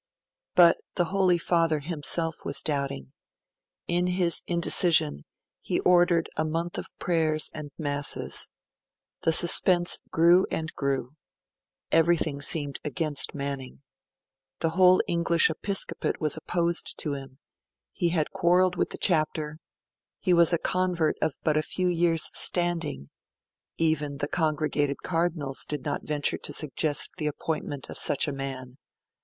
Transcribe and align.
But 0.55 0.77
the 0.95 1.05
Holy 1.13 1.37
Father 1.37 1.77
himself 1.77 2.37
was 2.43 2.63
doubting. 2.63 3.13
In 3.87 4.07
his 4.07 4.41
indecision, 4.47 5.25
he 5.61 5.79
ordered 5.81 6.27
a 6.35 6.43
month 6.43 6.79
of 6.79 6.87
prayers 6.97 7.51
and 7.53 7.69
masses. 7.77 8.47
The 9.21 9.31
suspense 9.31 9.99
grew 10.09 10.47
and 10.49 10.73
grew. 10.73 11.13
Everything 11.91 12.41
seemed 12.41 12.79
against 12.83 13.35
Manning. 13.35 13.83
The 14.57 14.71
whole 14.71 15.03
English 15.05 15.51
episcopate 15.51 16.19
was 16.19 16.35
opposed 16.35 16.97
to 16.97 17.13
him; 17.13 17.37
he 17.93 18.09
had 18.09 18.31
quarrelled 18.31 18.77
with 18.77 18.89
the 18.89 18.97
Chapter; 18.97 19.59
he 20.19 20.33
was 20.33 20.51
a 20.51 20.57
convert 20.57 21.15
of 21.21 21.35
but 21.43 21.63
few 21.63 21.87
years' 21.89 22.31
standing; 22.33 23.11
even 23.77 24.17
the 24.17 24.27
congregated 24.27 25.03
Cardinals 25.03 25.63
did 25.63 25.85
not 25.85 26.01
venture 26.07 26.39
to 26.39 26.51
suggest 26.53 27.11
the 27.19 27.27
appointment 27.27 27.87
of 27.87 27.99
such 27.99 28.27
a 28.27 28.31
man. 28.33 28.77